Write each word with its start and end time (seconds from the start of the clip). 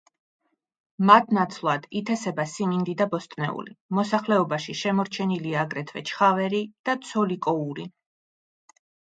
მათ 1.09 1.33
ნაცვლად 1.37 1.83
ითესება 1.99 2.45
სიმინდი 2.53 2.95
და 3.01 3.07
ბოსტნეული, 3.13 3.75
მოსახლეობაში 3.99 4.77
შემორჩენილია 4.81 5.61
აგრეთვე 5.67 6.05
ჩხავერი 6.13 6.63
და 6.91 6.97
ცოლიკოური. 7.11 7.87